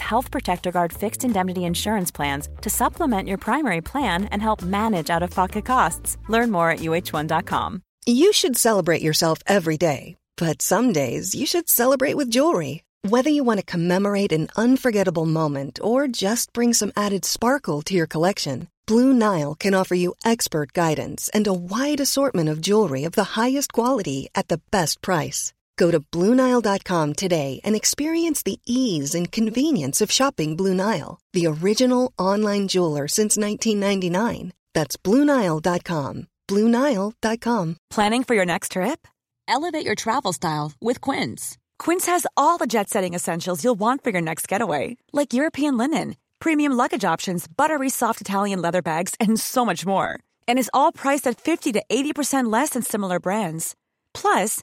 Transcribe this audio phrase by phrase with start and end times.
[0.00, 5.08] Health Protector Guard fixed indemnity insurance plans to supplement your primary plan and help manage
[5.08, 6.18] out of pocket costs.
[6.28, 7.82] Learn more at uh1.com.
[8.06, 12.84] You should celebrate yourself every day, but some days you should celebrate with jewelry.
[13.08, 17.94] Whether you want to commemorate an unforgettable moment or just bring some added sparkle to
[17.94, 23.04] your collection, Blue Nile can offer you expert guidance and a wide assortment of jewelry
[23.04, 25.53] of the highest quality at the best price.
[25.76, 31.46] Go to BlueNile.com today and experience the ease and convenience of shopping Blue Nile, the
[31.46, 34.52] original online jeweler since 1999.
[34.74, 36.26] That's BlueNile.com.
[36.48, 37.76] BlueNile.com.
[37.90, 39.08] Planning for your next trip?
[39.48, 41.56] Elevate your travel style with Quince.
[41.78, 45.76] Quince has all the jet setting essentials you'll want for your next getaway, like European
[45.76, 50.18] linen, premium luggage options, buttery soft Italian leather bags, and so much more.
[50.46, 53.74] And is all priced at 50 to 80% less than similar brands.
[54.12, 54.62] Plus,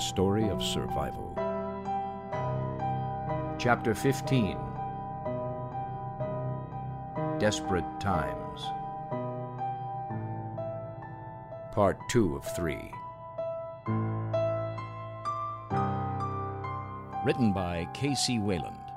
[0.00, 1.34] story of survival.
[3.58, 4.56] Chapter 15
[7.38, 8.64] Desperate Times.
[11.72, 12.92] Part 2 of 3.
[17.24, 18.38] Written by K.C.
[18.38, 18.89] Wayland.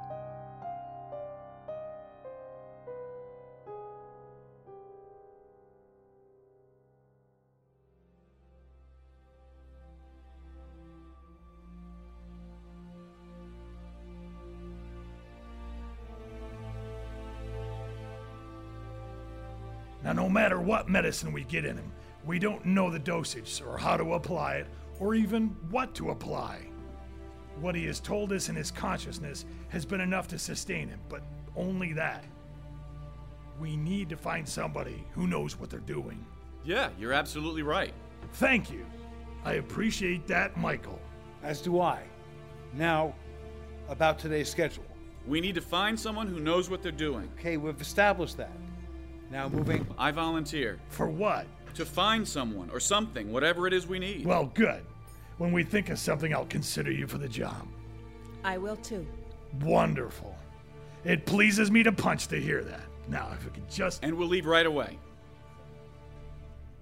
[20.64, 21.92] What medicine we get in him,
[22.26, 24.68] we don't know the dosage or how to apply it
[25.00, 26.60] or even what to apply.
[27.60, 31.22] What he has told us in his consciousness has been enough to sustain him, but
[31.56, 32.24] only that.
[33.60, 36.26] We need to find somebody who knows what they're doing.
[36.66, 37.94] Yeah, you're absolutely right.
[38.34, 38.86] Thank you.
[39.46, 41.00] I appreciate that, Michael.
[41.44, 42.02] As do I.
[42.74, 43.14] Now,
[43.90, 44.86] about today's schedule.
[45.28, 47.30] We need to find someone who knows what they're doing.
[47.38, 48.52] Okay, we've established that.
[49.34, 49.88] Now, moving.
[49.98, 50.78] I volunteer.
[50.90, 51.48] For what?
[51.74, 54.28] To find someone or something, whatever it is we need.
[54.28, 54.86] Well, good.
[55.40, 57.68] When we think of something, I'll consider you for the job.
[58.44, 59.08] I will too.
[59.62, 60.38] Wonderful.
[61.04, 62.84] It pleases me to punch to hear that.
[63.08, 64.04] Now, if we could just.
[64.04, 65.00] And we'll leave right away.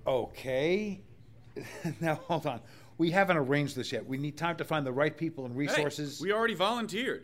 [0.05, 0.99] Okay.
[2.01, 2.59] now, hold on.
[2.97, 4.05] We haven't arranged this yet.
[4.05, 6.19] We need time to find the right people and resources.
[6.19, 7.23] Hey, we already volunteered.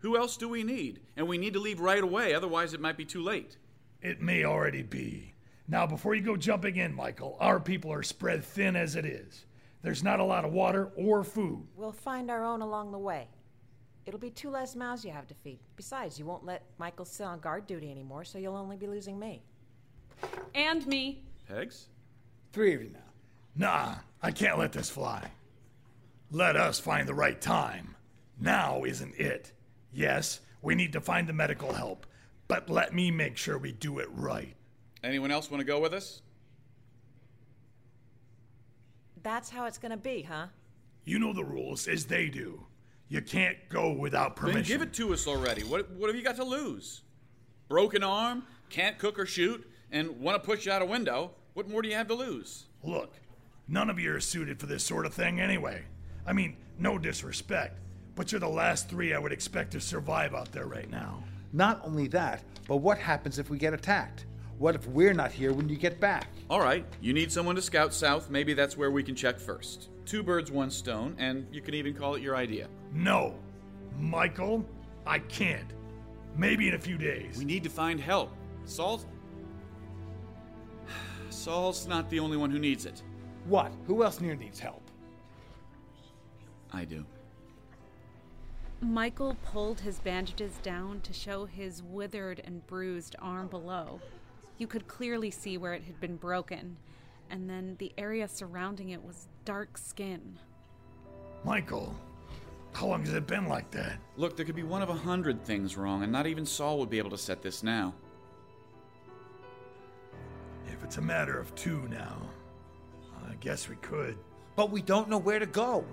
[0.00, 1.00] Who else do we need?
[1.16, 3.56] And we need to leave right away, otherwise, it might be too late.
[4.00, 5.34] It may already be.
[5.66, 9.44] Now, before you go jumping in, Michael, our people are spread thin as it is.
[9.82, 11.66] There's not a lot of water or food.
[11.76, 13.28] We'll find our own along the way.
[14.06, 15.58] It'll be two less mouths you have to feed.
[15.76, 19.18] Besides, you won't let Michael sit on guard duty anymore, so you'll only be losing
[19.18, 19.42] me.
[20.54, 21.24] And me.
[21.46, 21.88] Pegs?
[22.52, 23.00] Three of you now.
[23.54, 25.30] Nah, I can't let this fly.
[26.30, 27.96] Let us find the right time.
[28.40, 29.52] Now isn't it.
[29.92, 32.06] Yes, we need to find the medical help,
[32.48, 34.54] but let me make sure we do it right.
[35.04, 36.22] Anyone else want to go with us?
[39.22, 40.46] That's how it's gonna be, huh?
[41.04, 42.64] You know the rules as they do.
[43.08, 44.62] You can't go without permission.
[44.62, 45.62] Then give it to us already.
[45.62, 47.02] What, what have you got to lose?
[47.68, 51.30] Broken arm, can't cook or shoot, and want to push you out a window.
[51.54, 52.66] What more do you have to lose?
[52.82, 53.14] Look,
[53.66, 55.82] none of you are suited for this sort of thing anyway.
[56.26, 57.78] I mean, no disrespect,
[58.14, 61.24] but you're the last three I would expect to survive out there right now.
[61.52, 64.26] Not only that, but what happens if we get attacked?
[64.58, 66.28] What if we're not here when you get back?
[66.50, 68.28] All right, you need someone to scout south.
[68.28, 69.88] Maybe that's where we can check first.
[70.04, 72.68] Two birds, one stone, and you can even call it your idea.
[72.92, 73.34] No.
[73.98, 74.64] Michael,
[75.06, 75.72] I can't.
[76.36, 77.36] Maybe in a few days.
[77.38, 78.34] We need to find help.
[78.64, 79.00] Saul.
[81.30, 83.02] Saul's not the only one who needs it.
[83.46, 83.72] What?
[83.86, 84.82] Who else near needs help?
[86.72, 87.04] I do.
[88.80, 94.00] Michael pulled his bandages down to show his withered and bruised arm below.
[94.56, 96.76] You could clearly see where it had been broken,
[97.28, 100.38] and then the area surrounding it was dark skin.
[101.44, 101.92] Michael,
[102.72, 103.98] how long has it been like that?
[104.16, 106.90] Look, there could be one of a hundred things wrong, and not even Saul would
[106.90, 107.94] be able to set this now.
[110.68, 112.30] If it's a matter of two now,
[113.28, 114.16] I guess we could.
[114.54, 115.84] But we don't know where to go.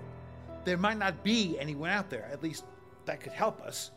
[0.64, 2.64] There might not be anyone out there, at least
[3.06, 3.90] that could help us.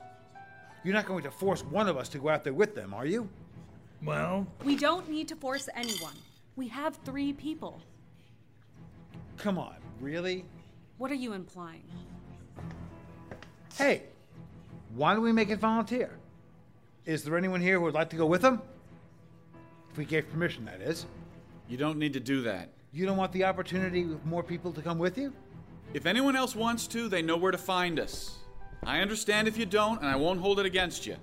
[0.84, 3.06] You're not going to force one of us to go out there with them, are
[3.06, 3.28] you?
[4.04, 6.14] Well, We don't need to force anyone.
[6.56, 7.82] We have three people.
[9.38, 10.46] come on, really?
[10.98, 11.84] What are you implying?
[13.78, 14.04] Hey,
[14.96, 16.12] why don't we make it volunteer?
[17.06, 18.62] Is there anyone here who would like to go with them?
[19.92, 21.06] If we gave permission, that is.
[21.70, 22.70] You don't need to do that.
[22.92, 25.34] You don't want the opportunity with more people to come with you?
[25.94, 28.38] If anyone else wants to, they know where to find us.
[28.84, 31.16] I understand if you don't, and I won't hold it against you.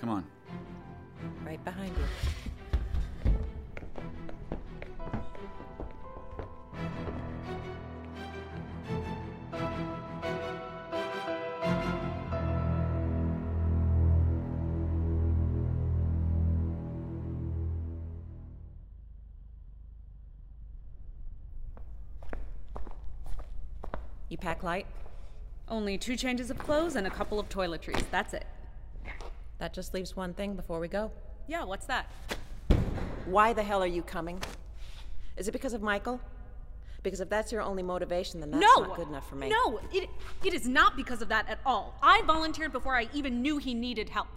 [0.00, 0.24] Come on.
[1.44, 2.45] Right behind you.
[24.46, 24.86] You pack light?
[25.68, 28.04] Only two changes of clothes and a couple of toiletries.
[28.12, 28.46] That's it.
[29.58, 31.10] That just leaves one thing before we go.
[31.48, 32.12] Yeah, what's that?
[33.24, 34.40] Why the hell are you coming?
[35.36, 36.20] Is it because of Michael?
[37.02, 38.84] Because if that's your only motivation, then that's no!
[38.84, 39.48] not good enough for me.
[39.48, 40.08] No, it,
[40.44, 41.98] it is not because of that at all.
[42.00, 44.28] I volunteered before I even knew he needed help.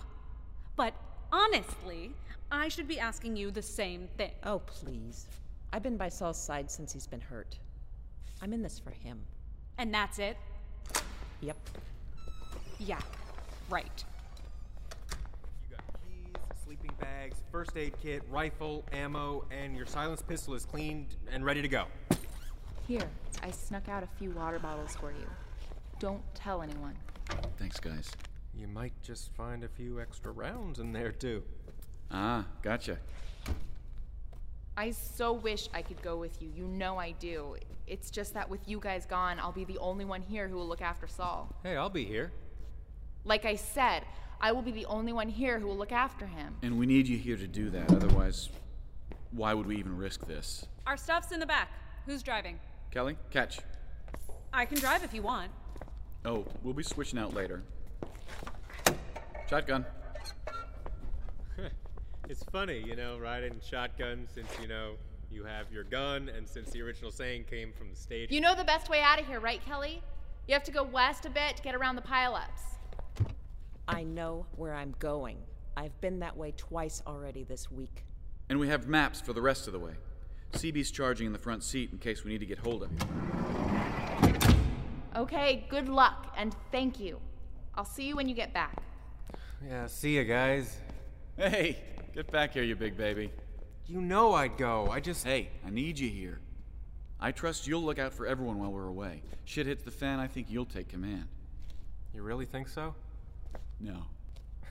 [0.75, 0.95] But
[1.31, 2.15] honestly,
[2.51, 4.31] I should be asking you the same thing.
[4.43, 5.27] Oh, please.
[5.71, 7.59] I've been by Saul's side since he's been hurt.
[8.41, 9.19] I'm in this for him.
[9.79, 10.35] And that's it?
[11.39, 11.55] Yep.
[12.79, 12.99] Yeah,
[13.69, 14.03] right.
[15.69, 16.35] You got keys,
[16.65, 21.61] sleeping bags, first aid kit, rifle, ammo, and your silenced pistol is cleaned and ready
[21.61, 21.85] to go.
[22.89, 23.07] Here,
[23.41, 25.27] I snuck out a few water bottles for you.
[25.97, 26.95] Don't tell anyone.
[27.57, 28.11] Thanks, guys.
[28.53, 31.41] You might just find a few extra rounds in there, too.
[32.11, 32.97] Ah, gotcha.
[34.79, 36.49] I so wish I could go with you.
[36.55, 37.57] You know I do.
[37.85, 40.69] It's just that with you guys gone, I'll be the only one here who will
[40.69, 41.53] look after Saul.
[41.63, 42.31] Hey, I'll be here.
[43.25, 44.03] Like I said,
[44.39, 46.55] I will be the only one here who will look after him.
[46.61, 47.91] And we need you here to do that.
[47.91, 48.47] Otherwise,
[49.31, 50.65] why would we even risk this?
[50.87, 51.69] Our stuff's in the back.
[52.05, 52.57] Who's driving?
[52.89, 53.59] Kelly, catch.
[54.53, 55.51] I can drive if you want.
[56.23, 57.63] Oh, we'll be switching out later.
[59.49, 59.85] Shotgun.
[62.29, 64.93] It's funny, you know, riding shotgun since, you know,
[65.31, 68.29] you have your gun and since the original saying came from the stage.
[68.31, 70.01] You know the best way out of here, right, Kelly?
[70.47, 72.77] You have to go west a bit to get around the pileups.
[73.87, 75.37] I know where I'm going.
[75.75, 78.05] I've been that way twice already this week.
[78.47, 79.93] And we have maps for the rest of the way.
[80.53, 82.97] CB's charging in the front seat in case we need to get hold of you.
[85.15, 87.19] Okay, good luck, and thank you.
[87.73, 88.83] I'll see you when you get back.
[89.67, 90.77] Yeah, see you guys.
[91.35, 91.77] Hey,
[92.23, 93.31] get back here, you big baby.
[93.87, 94.89] You know I'd go.
[94.91, 95.25] I just.
[95.25, 96.41] Hey, I need you here.
[97.17, 99.21] I trust you'll look out for everyone while we're away.
[99.45, 101.25] Shit hits the fan, I think you'll take command.
[102.13, 102.93] You really think so?
[103.79, 104.03] No,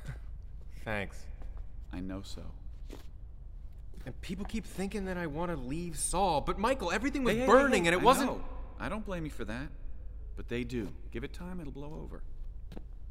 [0.85, 1.25] Thanks.
[1.91, 2.43] I know so.
[4.05, 7.41] And people keep thinking that I want to leave Saul, but Michael, everything was Hey,
[7.41, 8.31] hey, hey, burning hey, and it I wasn't.
[8.33, 8.45] know.
[8.79, 9.69] I don't blame you for that.
[10.37, 10.89] But they do.
[11.13, 12.23] Give it time, it'll blow over.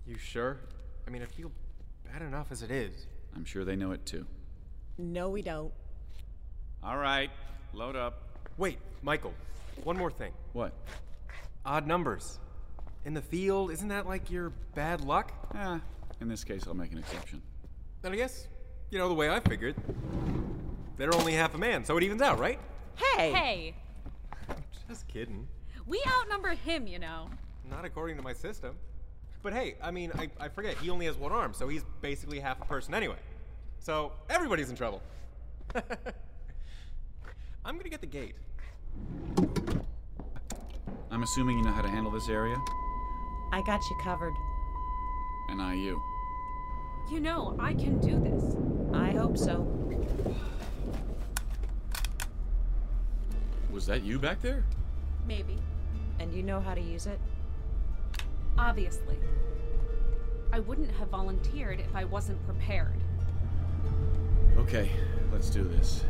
[0.06, 0.58] You sure?
[1.08, 1.52] I mean, I feel
[2.06, 3.08] bad enough as it is.
[3.36, 4.26] I'm sure they know it too.
[4.98, 5.72] No, we don't.
[6.84, 7.30] All right,
[7.74, 8.24] load up.
[8.58, 9.34] Wait, Michael,
[9.84, 10.32] one more thing.
[10.54, 10.74] What?
[11.66, 12.40] Odd numbers.
[13.06, 15.32] In the field, isn't that like your bad luck?
[15.56, 15.80] Eh,
[16.22, 17.42] in this case, I'll make an exception.
[18.02, 18.48] Then I guess,
[18.90, 19.76] you know, the way I figured.
[20.98, 22.60] They're only half a man, so it evens out, right?
[22.96, 23.32] Hey!
[23.32, 23.76] Hey,
[24.90, 25.48] Just kidding.
[25.86, 27.30] we outnumber him, you know.
[27.70, 28.76] Not according to my system.
[29.48, 32.38] But hey, I mean, I, I forget, he only has one arm, so he's basically
[32.38, 33.16] half a person anyway.
[33.80, 35.02] So everybody's in trouble.
[37.64, 38.36] I'm gonna get the gate.
[41.10, 42.58] I'm assuming you know how to handle this area,
[43.54, 44.34] I got you covered.
[45.48, 46.04] and I you.
[47.10, 48.58] You know, I can do this.
[48.94, 49.62] I hope so.
[53.72, 54.66] Was that you back there?
[55.26, 55.58] Maybe.
[56.20, 57.22] And you know how to use it?
[58.58, 59.18] Obviously.
[60.52, 63.00] I wouldn't have volunteered if I wasn't prepared.
[64.58, 64.90] Okay,
[65.32, 66.04] let's do this.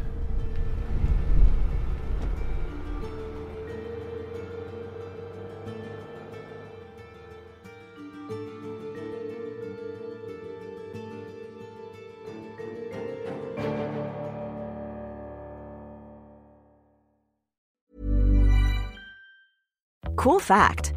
[20.15, 20.96] Cool fact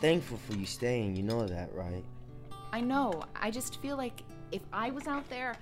[0.00, 2.04] thankful for you staying, you know that, right?
[2.72, 3.22] I know.
[3.34, 5.56] I just feel like if I was out there,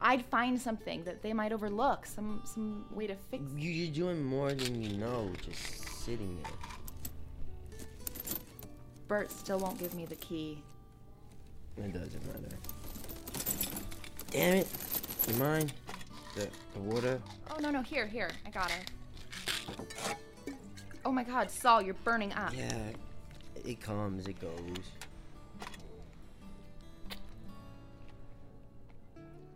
[0.00, 3.42] I'd find something that they might overlook, some some way to fix.
[3.56, 5.30] You, you're doing more than you know.
[5.44, 6.52] Just sitting there.
[9.08, 10.62] Burt still won't give me the key.
[11.76, 12.56] It doesn't matter.
[14.30, 14.68] Damn it.
[15.26, 15.72] You mind?
[16.34, 17.20] The, the water?
[17.50, 18.30] Oh, no, no, here, here.
[18.46, 18.90] I got it.
[21.04, 22.54] Oh my god, Saul, you're burning up.
[22.54, 22.72] Yeah.
[23.64, 24.90] It comes, it goes.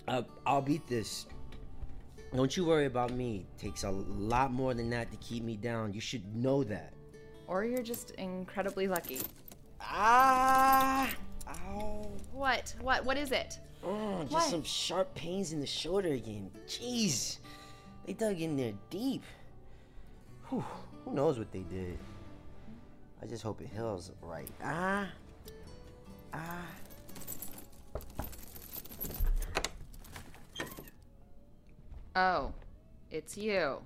[0.08, 1.26] Uh, I'll beat this.
[2.34, 3.46] Don't you worry about me.
[3.56, 5.92] It takes a lot more than that to keep me down.
[5.92, 6.92] You should know that.
[7.46, 9.20] Or you're just incredibly lucky.
[9.80, 11.10] Ah!
[11.48, 12.10] Ow.
[12.32, 12.74] What?
[12.80, 13.04] What?
[13.04, 13.58] What is it?
[13.84, 14.44] Oh, just What?
[14.44, 16.50] some sharp pains in the shoulder again.
[16.66, 17.38] Jeez.
[18.06, 19.22] They dug in there deep.
[20.48, 20.64] Whew.
[21.04, 21.98] Who knows what they did?
[23.22, 24.48] I just hope it heals right.
[24.64, 25.08] Ah.
[26.34, 26.66] Ah.
[32.16, 32.52] Oh,
[33.10, 33.78] it's you.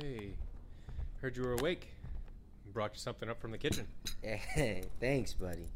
[0.00, 0.30] Hey,
[1.20, 1.88] heard you were awake.
[2.72, 3.86] Brought you something up from the kitchen.
[4.22, 5.68] Hey, thanks, buddy.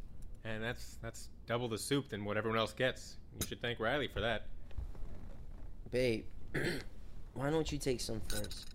[0.45, 3.17] And that's that's double the soup than what everyone else gets.
[3.39, 4.47] You should thank Riley for that.
[5.91, 6.25] Babe,
[7.35, 8.71] why don't you take some first?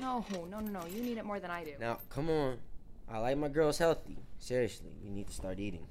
[0.00, 0.86] No, no, no, no.
[0.86, 1.72] You need it more than I do.
[1.78, 2.58] Now, come on.
[3.08, 4.18] I like my girls healthy.
[4.38, 5.86] Seriously, you need to start eating.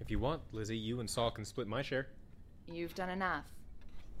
[0.00, 2.08] If you want, Lizzie, you and Saul can split my share.
[2.66, 3.44] You've done enough.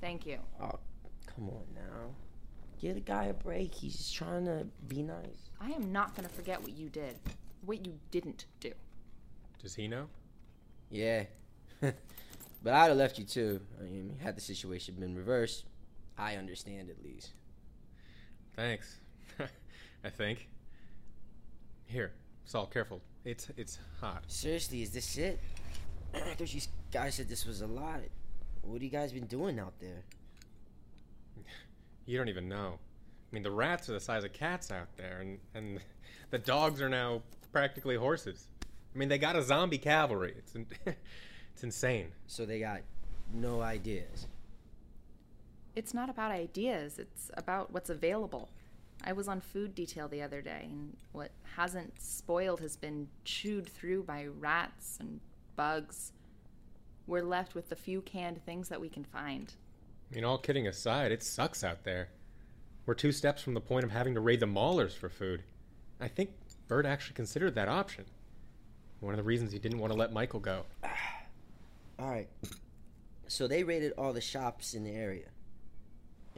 [0.00, 0.38] Thank you.
[0.60, 0.78] Oh,
[1.26, 2.10] come on now.
[2.80, 3.74] Give the guy a break.
[3.74, 5.50] He's just trying to be nice.
[5.60, 7.18] I am not going to forget what you did.
[7.64, 8.72] What you didn't do.
[9.60, 10.06] Does he know?
[10.90, 11.24] Yeah.
[11.80, 11.94] but
[12.72, 13.60] I'd have left you too.
[13.80, 15.64] I mean, had the situation been reversed,
[16.16, 17.32] I understand at least.
[18.54, 18.98] Thanks.
[20.04, 20.48] I think.
[21.88, 22.12] Here,
[22.44, 23.00] Saul, careful.
[23.24, 24.24] It's it's hot.
[24.28, 25.40] Seriously, is this it?
[26.14, 26.60] I thought you
[26.92, 28.00] guys said this was a lot.
[28.60, 30.04] What have you guys been doing out there?
[32.04, 32.78] You don't even know.
[32.78, 35.80] I mean, the rats are the size of cats out there, and, and
[36.30, 38.48] the dogs are now practically horses.
[38.94, 40.34] I mean, they got a zombie cavalry.
[40.36, 40.66] It's in,
[41.54, 42.08] it's insane.
[42.26, 42.82] So they got
[43.32, 44.26] no ideas.
[45.74, 48.50] It's not about ideas, it's about what's available.
[49.04, 53.68] I was on food detail the other day, and what hasn't spoiled has been chewed
[53.68, 55.20] through by rats and
[55.56, 56.12] bugs.
[57.06, 59.52] We're left with the few canned things that we can find.
[60.10, 62.08] I mean, all kidding aside, it sucks out there.
[62.86, 65.42] We're two steps from the point of having to raid the maulers for food.
[66.00, 66.30] I think
[66.68, 68.04] Burt actually considered that option.
[69.00, 70.64] One of the reasons he didn't want to let Michael go.
[71.98, 72.28] All right.
[73.26, 75.26] So they raided all the shops in the area.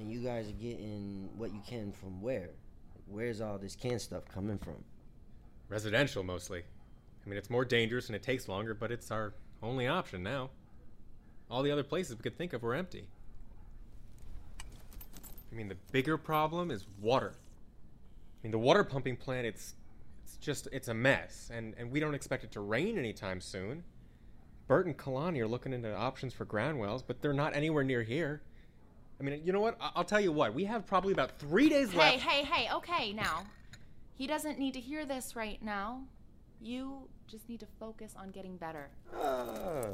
[0.00, 2.48] And you guys are getting what you can from where?
[3.06, 4.82] Where's all this canned stuff coming from?
[5.68, 6.62] Residential, mostly.
[6.62, 10.48] I mean, it's more dangerous and it takes longer, but it's our only option now.
[11.50, 13.08] All the other places we could think of were empty.
[15.52, 17.34] I mean, the bigger problem is water.
[17.36, 19.74] I mean, the water pumping plant, it's
[20.24, 23.82] it's just it's a mess, and and we don't expect it to rain anytime soon.
[24.66, 28.02] Burt and Kalani are looking into options for ground wells, but they're not anywhere near
[28.02, 28.40] here.
[29.20, 29.76] I mean, you know what?
[29.80, 30.54] I- I'll tell you what.
[30.54, 32.22] We have probably about three days Hey, left.
[32.22, 32.72] hey, hey, hey.
[32.74, 33.44] okay, now.
[34.14, 36.04] He doesn't need to hear this right now.
[36.60, 38.88] You just need to focus on getting better.
[39.14, 39.88] Uh,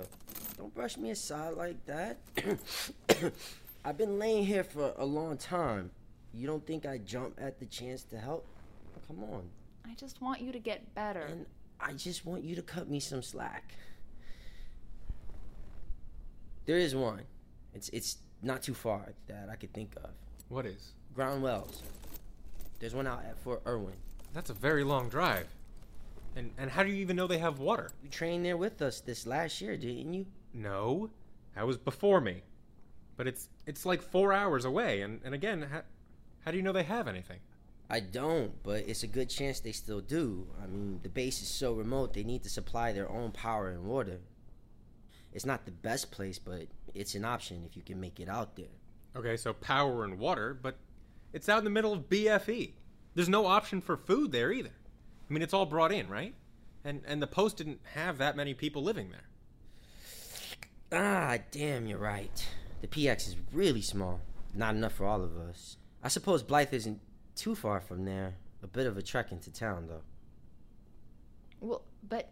[0.57, 2.19] don't brush me aside like that.
[3.85, 5.91] I've been laying here for a long time.
[6.33, 8.47] You don't think I'd jump at the chance to help?
[9.07, 9.49] Come on.
[9.85, 11.21] I just want you to get better.
[11.23, 11.47] And
[11.81, 13.75] I just want you to cut me some slack.
[16.65, 17.23] There is one.
[17.75, 20.11] It's it's not too far that I could think of.
[20.49, 20.93] What is?
[21.15, 21.83] Ground wells.
[22.79, 23.97] There's one out at Fort Irwin.
[24.35, 25.49] That's a very long drive.
[26.37, 27.91] And and how do you even know they have water?
[28.03, 30.27] You trained there with us this last year, didn't you?
[30.53, 31.11] No,
[31.55, 32.43] that was before me.
[33.17, 35.83] But it's it's like four hours away, and, and again, how,
[36.45, 37.39] how do you know they have anything?
[37.89, 40.47] I don't, but it's a good chance they still do.
[40.63, 43.85] I mean, the base is so remote, they need to supply their own power and
[43.85, 44.19] water.
[45.37, 48.57] It's not the best place, but it's an option if you can make it out
[48.57, 48.73] there.
[49.15, 50.79] Okay, so power and water, but
[51.35, 52.73] it's out in the middle of BFE.
[53.15, 54.71] There's no option for food there either.
[55.29, 56.35] I mean, it's all brought in, right?
[56.85, 59.29] And and the post didn't have that many people living there.
[60.91, 62.49] Ah, damn, you're right.
[62.81, 64.23] The PX is really small.
[64.55, 65.77] Not enough for all of us.
[66.03, 67.01] I suppose Blythe isn't
[67.35, 68.37] too far from there.
[68.63, 70.05] A bit of a trek into town, though.
[71.61, 72.31] Well, but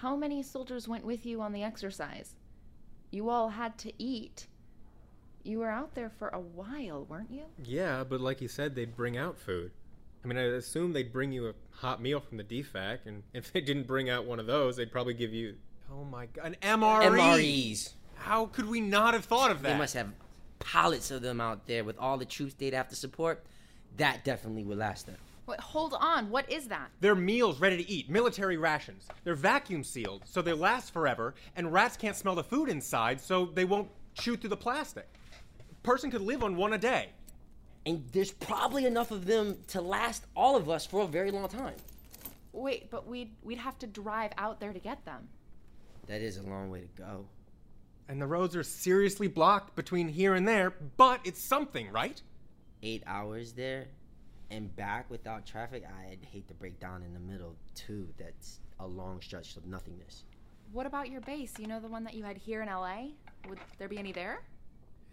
[0.00, 2.36] how many soldiers went with you on the exercise?
[3.10, 4.46] You all had to eat.
[5.42, 7.44] You were out there for a while, weren't you?
[7.64, 9.72] Yeah, but like you said, they'd bring out food.
[10.22, 13.52] I mean, I assume they'd bring you a hot meal from the DFAC, and if
[13.52, 15.56] they didn't bring out one of those, they'd probably give you,
[15.90, 17.02] oh my god, an MRE.
[17.02, 17.94] MREs.
[18.16, 19.72] How could we not have thought of that?
[19.72, 20.12] They must have
[20.58, 23.44] pallets of them out there with all the troops they'd have to support.
[23.96, 25.16] That definitely would last them.
[25.48, 26.28] Wait, hold on.
[26.28, 26.90] What is that?
[27.00, 29.08] They're meals ready to eat, military rations.
[29.24, 33.46] They're vacuum sealed, so they last forever, and rats can't smell the food inside, so
[33.46, 35.08] they won't chew through the plastic.
[35.70, 37.08] A person could live on one a day.
[37.86, 41.48] And there's probably enough of them to last all of us for a very long
[41.48, 41.76] time.
[42.52, 45.28] Wait, but we'd we'd have to drive out there to get them.
[46.08, 47.24] That is a long way to go.
[48.06, 52.20] And the roads are seriously blocked between here and there, but it's something, right?
[52.82, 53.86] Eight hours there
[54.50, 58.08] and back without traffic, I'd hate to break down in the middle, too.
[58.18, 60.24] That's a long stretch of nothingness.
[60.72, 61.54] What about your base?
[61.58, 63.08] You know the one that you had here in LA?
[63.48, 64.42] Would there be any there?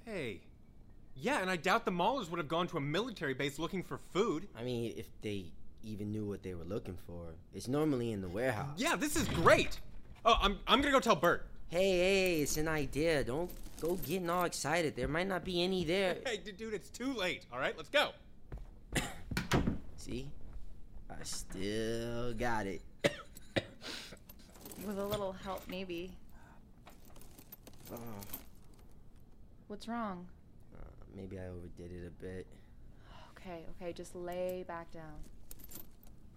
[0.06, 0.42] Hey.
[1.16, 4.00] Yeah, and I doubt the Maulers would have gone to a military base looking for
[4.12, 4.48] food.
[4.58, 5.46] I mean, if they
[5.84, 8.78] even knew what they were looking for, it's normally in the warehouse.
[8.78, 9.80] Yeah, this is great.
[10.26, 11.46] Oh, I'm, I'm gonna go tell Burt.
[11.70, 13.24] Hey, hey, it's an idea.
[13.24, 14.96] Don't go getting all excited.
[14.96, 16.18] There might not be any there.
[16.26, 17.46] Hey, dude, it's too late.
[17.54, 18.10] All right, let's go.
[20.06, 20.30] See?
[21.10, 22.84] I still got it.
[24.86, 26.12] With a little help, maybe.
[27.92, 27.98] Uh,
[29.68, 30.28] What's wrong?
[30.76, 32.46] uh, maybe I overdid it a bit.
[33.36, 35.16] Okay, okay, just lay back down.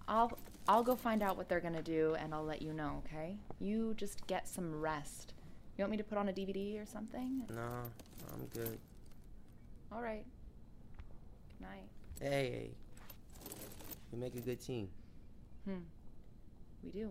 [0.07, 0.33] I'll
[0.67, 3.37] I'll go find out what they're gonna do and I'll let you know, okay?
[3.61, 5.35] You just get some rest.
[5.77, 7.43] You want me to put on a DVD or something?
[7.55, 7.83] No,
[8.33, 8.79] I'm good.
[9.93, 10.25] All right.
[11.59, 11.89] Good night.
[12.19, 12.71] Hey, hey.
[14.13, 14.89] We make a good team.
[15.65, 15.79] Hmm.
[16.83, 17.11] We do.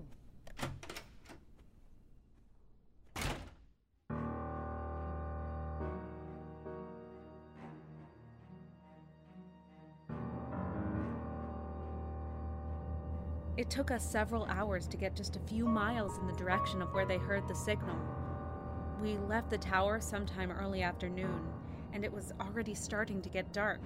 [13.58, 16.94] It took us several hours to get just a few miles in the direction of
[16.94, 17.98] where they heard the signal.
[19.02, 21.42] We left the tower sometime early afternoon,
[21.92, 23.82] and it was already starting to get dark.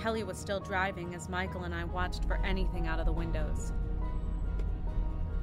[0.00, 3.72] Kelly was still driving as Michael and I watched for anything out of the windows.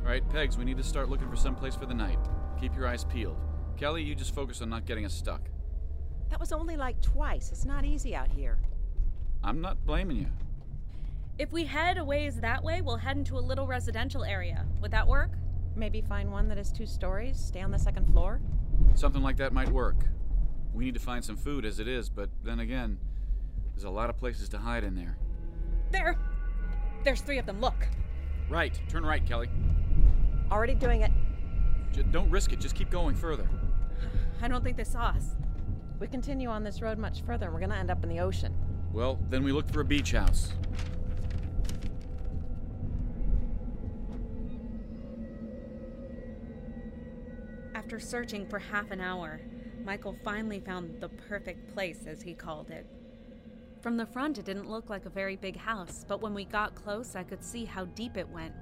[0.03, 2.19] All right, Pegs, we need to start looking for some place for the night.
[2.59, 3.37] Keep your eyes peeled.
[3.77, 5.49] Kelly, you just focus on not getting us stuck.
[6.29, 7.51] That was only like twice.
[7.51, 8.59] It's not easy out here.
[9.43, 10.27] I'm not blaming you.
[11.37, 14.65] If we head a ways that way, we'll head into a little residential area.
[14.81, 15.31] Would that work?
[15.75, 18.39] Maybe find one that has two stories, stay on the second floor?
[18.93, 19.95] Something like that might work.
[20.73, 22.99] We need to find some food as it is, but then again,
[23.75, 25.17] there's a lot of places to hide in there.
[25.91, 26.17] There!
[27.03, 27.87] There's three of them, look!
[28.49, 29.49] Right, turn right, Kelly.
[30.51, 31.11] Already doing it.
[31.91, 33.47] J- don't risk it, just keep going further.
[34.41, 35.35] I don't think they saw us.
[35.99, 38.53] We continue on this road much further, and we're gonna end up in the ocean.
[38.91, 40.51] Well, then we look for a beach house.
[47.73, 49.41] After searching for half an hour,
[49.83, 52.85] Michael finally found the perfect place, as he called it.
[53.83, 56.73] From the front, it didn't look like a very big house, but when we got
[56.73, 58.53] close, I could see how deep it went.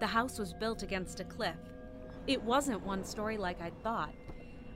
[0.00, 1.56] The house was built against a cliff.
[2.26, 4.14] It wasn't one story like I'd thought,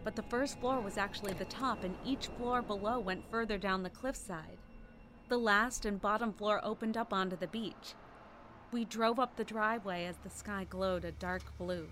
[0.04, 3.83] but the first floor was actually the top, and each floor below went further down
[3.83, 4.57] the cliffside.
[5.28, 7.94] The last and bottom floor opened up onto the beach.
[8.72, 11.88] We drove up the driveway as the sky glowed a dark blue.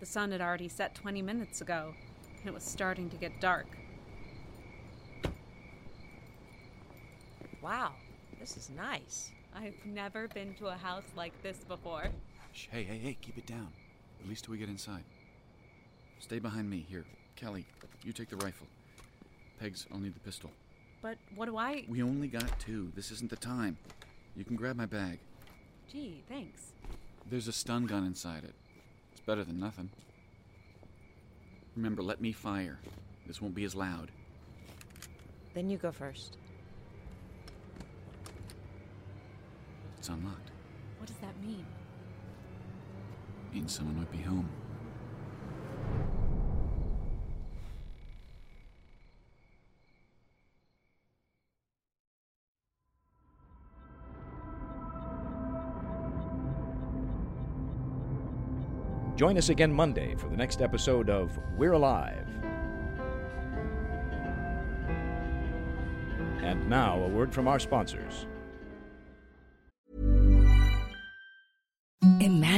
[0.00, 1.92] The sun had already set 20 minutes ago,
[2.38, 3.66] and it was starting to get dark.
[7.66, 7.94] Wow,
[8.38, 9.32] this is nice.
[9.52, 12.04] I've never been to a house like this before.
[12.52, 13.66] Shh, hey, hey, hey, keep it down.
[14.20, 15.02] At least till we get inside.
[16.20, 16.86] Stay behind me.
[16.88, 17.66] Here, Kelly,
[18.04, 18.68] you take the rifle.
[19.58, 20.52] Pegs, I'll need the pistol.
[21.02, 21.84] But what do I.
[21.88, 22.92] We only got two.
[22.94, 23.76] This isn't the time.
[24.36, 25.18] You can grab my bag.
[25.90, 26.70] Gee, thanks.
[27.28, 28.54] There's a stun gun inside it.
[29.10, 29.90] It's better than nothing.
[31.74, 32.78] Remember, let me fire.
[33.26, 34.12] This won't be as loud.
[35.52, 36.36] Then you go first.
[40.06, 40.52] It's unlocked.
[40.98, 41.66] What does that mean?
[43.52, 44.48] Means someone might be home.
[59.16, 62.28] Join us again Monday for the next episode of We're Alive.
[66.44, 68.26] And now, a word from our sponsors.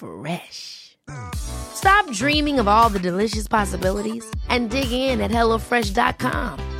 [0.00, 0.96] Fresh.
[1.34, 6.78] Stop dreaming of all the delicious possibilities and dig in at HelloFresh.com.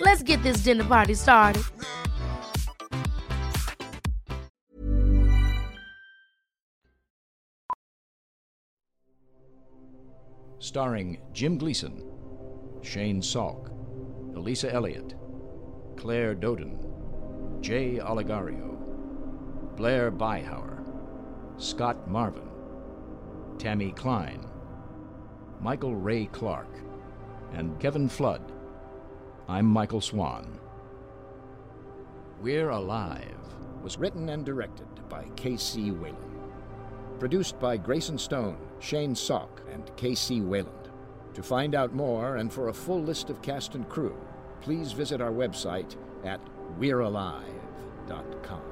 [0.00, 1.64] Let's get this dinner party started.
[10.58, 12.02] Starring Jim Gleason,
[12.80, 13.68] Shane Salk,
[14.34, 15.14] Elisa Elliott,
[15.98, 16.78] Claire Doden,
[17.60, 18.78] Jay Oligario,
[19.76, 20.82] Blair Byhauer,
[21.58, 22.51] Scott Marvin,
[23.62, 24.44] Tammy Klein,
[25.60, 26.66] Michael Ray Clark,
[27.52, 28.42] and Kevin Flood.
[29.48, 30.58] I'm Michael Swan.
[32.40, 33.38] We're Alive
[33.80, 35.92] was written and directed by K.C.
[35.92, 36.18] Wayland.
[37.20, 40.40] Produced by Grayson Stone, Shane Salk, and K.C.
[40.40, 40.90] Wayland.
[41.34, 44.18] To find out more and for a full list of cast and crew,
[44.60, 45.94] please visit our website
[46.24, 46.40] at
[46.80, 48.71] we'realive.com.